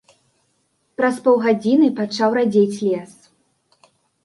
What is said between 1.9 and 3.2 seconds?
пачаў радзець лес.